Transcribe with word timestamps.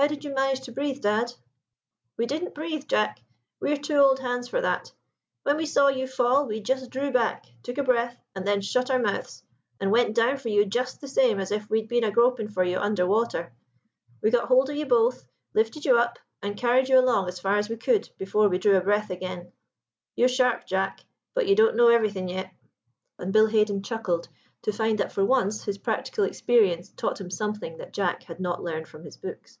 How 0.00 0.06
did 0.06 0.24
you 0.24 0.32
manage 0.34 0.60
to 0.60 0.72
breathe, 0.72 1.02
dad?" 1.02 1.34
"We 2.16 2.24
didn't 2.24 2.54
breathe, 2.54 2.88
Jack; 2.88 3.20
we're 3.60 3.76
too 3.76 3.96
old 3.98 4.18
hands 4.18 4.48
for 4.48 4.62
that. 4.62 4.90
When 5.42 5.58
we 5.58 5.66
saw 5.66 5.88
you 5.88 6.06
fall 6.08 6.46
we 6.46 6.58
just 6.60 6.88
drew 6.88 7.12
back, 7.12 7.44
took 7.62 7.76
a 7.76 7.82
breath, 7.82 8.16
and 8.34 8.46
then 8.48 8.62
shut 8.62 8.90
our 8.90 8.98
mouths, 8.98 9.44
and 9.78 9.92
went 9.92 10.14
down 10.14 10.38
for 10.38 10.48
you 10.48 10.64
just 10.64 11.02
the 11.02 11.06
same 11.06 11.38
as 11.38 11.50
if 11.50 11.68
we'd 11.68 11.86
been 11.86 12.04
a 12.04 12.10
groping 12.10 12.48
for 12.48 12.64
you 12.64 12.78
under 12.78 13.06
water. 13.06 13.52
We 14.22 14.30
got 14.30 14.48
hold 14.48 14.70
of 14.70 14.76
you 14.76 14.86
both, 14.86 15.26
lifted 15.52 15.84
you 15.84 15.98
up, 15.98 16.18
and 16.40 16.56
carried 16.56 16.88
you 16.88 16.98
along 16.98 17.28
as 17.28 17.38
far 17.38 17.58
as 17.58 17.68
we 17.68 17.76
could 17.76 18.08
before 18.16 18.48
we 18.48 18.56
drew 18.56 18.78
a 18.78 18.80
breath 18.80 19.10
again. 19.10 19.52
You're 20.16 20.28
sharp, 20.28 20.64
Jack, 20.64 21.04
but 21.34 21.46
you 21.46 21.54
don't 21.54 21.76
know 21.76 21.88
everything 21.88 22.26
yet." 22.30 22.50
And 23.18 23.34
Bill 23.34 23.48
Haden 23.48 23.82
chuckled 23.82 24.28
to 24.62 24.72
find 24.72 24.96
that 24.98 25.12
for 25.12 25.26
once 25.26 25.64
his 25.64 25.76
practical 25.76 26.24
experience 26.24 26.88
taught 26.88 27.20
him 27.20 27.30
something 27.30 27.76
that 27.76 27.92
Jack 27.92 28.22
had 28.22 28.40
not 28.40 28.62
learned 28.62 28.88
from 28.88 29.04
his 29.04 29.18
books. 29.18 29.58